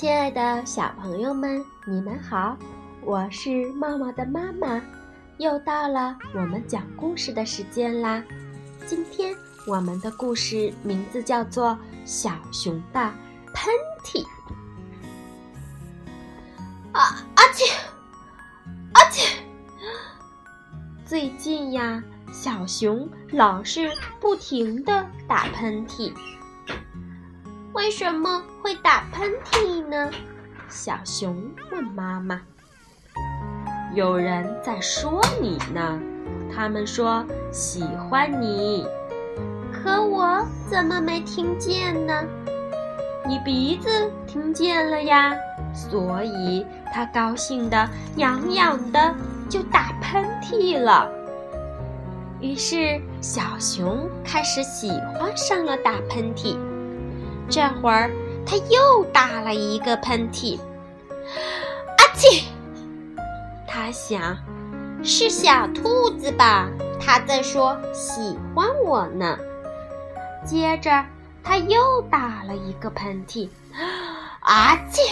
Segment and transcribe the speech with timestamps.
[0.00, 2.56] 亲爱的小朋友们，你们好，
[3.02, 4.80] 我是茂茂的妈妈，
[5.36, 8.24] 又到了我们讲故事的时间啦。
[8.86, 9.36] 今天
[9.66, 11.72] 我们的故事名字叫做
[12.06, 13.12] 《小熊的
[13.52, 14.24] 喷嚏》。
[16.92, 17.70] 啊阿嚏，
[18.94, 19.28] 阿嚏！
[21.04, 26.10] 最近呀，小熊老是不停的打喷嚏。
[27.72, 30.10] 为什么会打喷嚏呢？
[30.68, 31.36] 小熊
[31.70, 32.40] 问妈妈。
[33.94, 36.00] 有人在说你呢，
[36.52, 38.84] 他们说喜欢你，
[39.72, 42.24] 可我怎么没听见呢？
[43.26, 45.32] 你鼻子听见了呀，
[45.72, 49.14] 所以他高兴的痒痒的
[49.48, 51.08] 就打喷嚏了。
[52.40, 56.56] 于是小熊开始喜欢上了打喷嚏。
[57.50, 58.10] 这会儿，
[58.46, 60.58] 他又打了一个喷嚏。
[61.98, 62.44] 阿嚏！
[63.66, 64.36] 他想，
[65.02, 66.68] 是小兔子吧？
[67.00, 69.36] 他在说喜欢我呢。
[70.44, 71.04] 接着，
[71.42, 73.48] 他又打了一个喷嚏。
[74.40, 75.10] 阿嚏！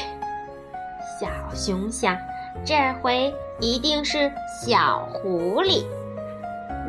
[1.21, 2.17] 小熊想，
[2.65, 4.31] 这回一定是
[4.65, 5.85] 小狐狸。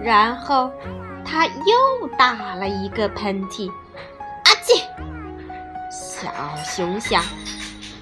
[0.04, 0.72] 然后，
[1.26, 3.68] 他又打了一个喷嚏。
[3.68, 3.74] 阿嚏！
[6.22, 6.30] 小
[6.66, 7.24] 熊想，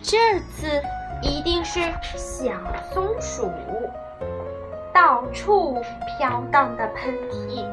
[0.02, 0.82] 这次
[1.22, 1.80] 一定是
[2.16, 2.52] 小
[2.92, 3.52] 松鼠。
[4.92, 5.80] 到处
[6.18, 7.64] 飘荡的喷嚏，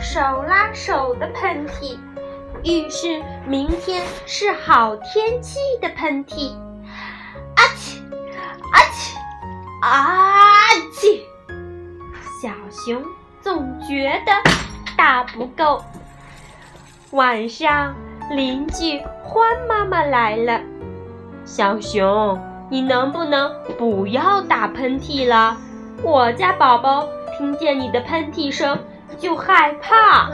[0.00, 1.98] 手拉手的喷嚏，
[2.64, 6.56] 预示明天是好天气的喷嚏。
[7.56, 8.00] 阿嚏，
[8.72, 9.18] 阿嚏，
[9.82, 11.20] 阿嚏！
[12.40, 13.04] 小熊
[13.42, 14.32] 总觉得
[14.96, 15.84] 大不够。
[17.10, 17.94] 晚上。
[18.34, 20.58] 邻居欢妈妈来了，
[21.44, 22.40] 小熊，
[22.70, 25.54] 你能不能不要打喷嚏了？
[26.02, 27.06] 我家宝宝
[27.36, 28.78] 听见你的喷嚏声
[29.18, 30.30] 就害怕。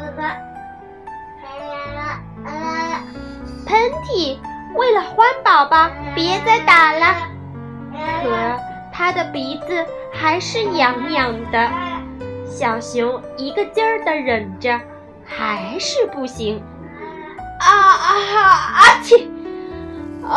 [3.66, 4.38] 喷嚏，
[4.76, 7.16] 为了欢宝宝，别再打了。
[8.22, 8.60] 可
[8.92, 11.68] 他的鼻子还是痒痒的，
[12.46, 14.80] 小熊一个劲儿的忍着，
[15.24, 16.62] 还是不行。
[18.88, 19.02] 啊啊啊！
[19.02, 19.26] 嚏！
[20.24, 20.32] 啊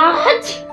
[0.00, 0.64] 啊嚏！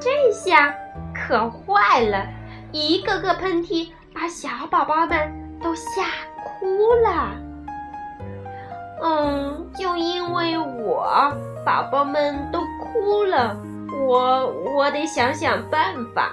[0.00, 0.74] 这下
[1.14, 2.26] 可坏了，
[2.72, 6.04] 一个个喷嚏把小宝宝们都吓
[6.42, 7.34] 哭了。
[9.02, 11.32] 嗯，就因为我，
[11.64, 13.56] 宝宝们都哭了，
[14.06, 16.32] 我我得想想办法。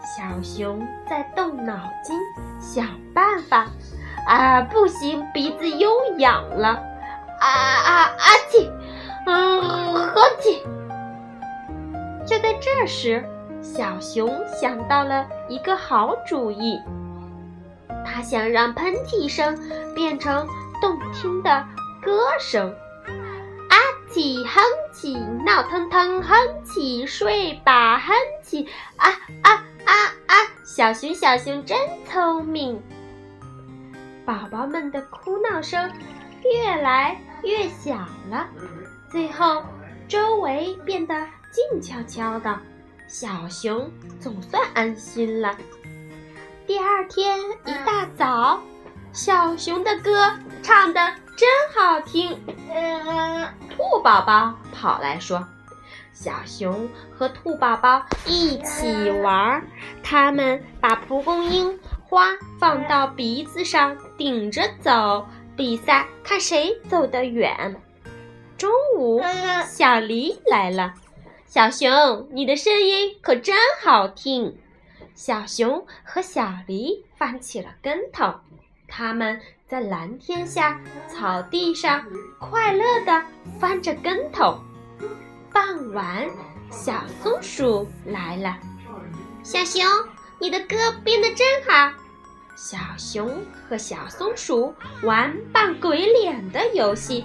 [0.00, 2.16] 小熊在动脑筋，
[2.60, 3.66] 想办法。
[4.26, 6.82] 啊，不行，鼻子又痒了，
[7.40, 8.26] 啊啊啊！
[8.50, 8.70] 嚏，
[9.26, 9.60] 嗯，
[10.08, 10.62] 呵嚏。
[12.26, 13.24] 就在这时，
[13.62, 16.78] 小熊想到了一个好主意，
[18.04, 19.58] 他想让喷嚏声
[19.94, 20.46] 变成
[20.80, 21.64] 动听的
[22.02, 22.70] 歌声，
[23.70, 23.76] 啊
[24.10, 24.60] 嚏哼
[24.92, 28.12] 嚏，闹腾腾哼嚏，睡吧哼
[28.44, 28.66] 嚏，
[28.96, 29.08] 啊
[29.42, 29.52] 啊
[29.86, 29.92] 啊
[30.26, 30.34] 啊！
[30.64, 32.82] 小熊，小熊真聪明。
[34.26, 35.90] 宝宝们的哭闹声
[36.44, 37.94] 越来越小
[38.30, 38.46] 了，
[39.10, 39.62] 最后
[40.08, 41.14] 周围变得
[41.52, 42.58] 静悄悄的，
[43.06, 43.90] 小熊
[44.20, 45.56] 总算安心了。
[46.66, 48.60] 第二天一大早，
[49.12, 50.32] 小熊的歌
[50.62, 52.38] 唱得真好听。
[53.70, 55.46] 兔宝宝跑来说
[56.12, 59.62] ：“小熊和兔宝宝一起玩，
[60.02, 61.78] 他们把蒲公英。”
[62.10, 67.74] 花放到鼻子上顶着走，比赛看谁走得远。
[68.56, 69.20] 中午，
[69.66, 70.94] 小狸来了。
[71.46, 74.56] 小熊，你的声音可真好听。
[75.16, 78.32] 小熊和小狸翻起了跟头，
[78.86, 82.06] 他们在蓝天下草地上
[82.38, 83.20] 快乐地
[83.58, 84.60] 翻着跟头。
[85.52, 86.24] 傍晚，
[86.70, 88.56] 小松鼠来了。
[89.42, 89.82] 小熊。
[90.40, 91.92] 你的歌编得真好，
[92.58, 93.30] 小熊
[93.68, 94.74] 和小松鼠
[95.04, 97.24] 玩扮鬼脸的游戏，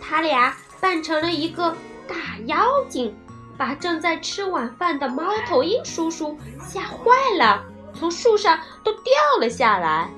[0.00, 1.70] 他俩扮成了一个
[2.08, 3.16] 大妖精，
[3.56, 6.36] 把正在吃晚饭的猫头鹰叔叔
[6.66, 7.62] 吓坏了，
[7.94, 10.10] 从树上都掉了下来。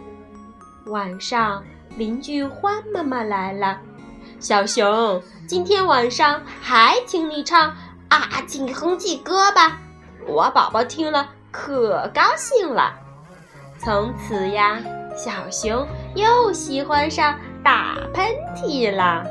[0.87, 1.63] 晚上，
[1.99, 3.79] 邻居欢妈妈来了，
[4.41, 7.77] 小熊，今天晚上还请你唱
[8.09, 9.79] 啊请哼唧歌吧，
[10.27, 11.29] 我宝宝听了。
[11.53, 12.99] 可高兴了，
[13.79, 14.79] 从此呀，
[15.17, 18.27] 小熊又喜欢上打喷
[18.57, 19.25] 嚏了。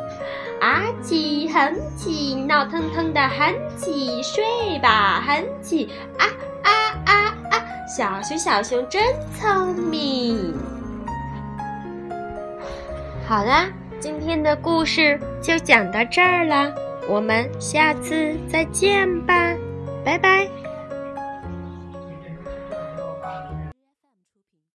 [0.62, 6.25] 啊起哼起，闹腾腾的哼起，睡吧哼起，啊
[6.63, 6.72] 啊
[7.06, 7.66] 啊啊！
[7.86, 9.04] 小熊小熊真
[9.38, 10.54] 聪明。
[13.28, 13.68] 好啦，
[14.00, 16.74] 今天的故事就讲到这儿了，
[17.10, 19.54] 我们下次再见吧，
[20.06, 20.48] 拜拜。